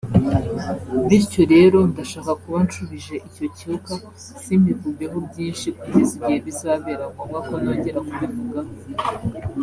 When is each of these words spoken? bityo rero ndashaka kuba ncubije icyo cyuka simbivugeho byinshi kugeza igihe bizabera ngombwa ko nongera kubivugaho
bityo 1.07 1.41
rero 1.53 1.77
ndashaka 1.91 2.31
kuba 2.41 2.57
ncubije 2.67 3.15
icyo 3.27 3.45
cyuka 3.57 3.93
simbivugeho 4.43 5.17
byinshi 5.27 5.67
kugeza 5.77 6.11
igihe 6.17 6.37
bizabera 6.47 7.03
ngombwa 7.11 7.39
ko 7.47 7.53
nongera 7.63 7.99
kubivugaho 8.07 8.71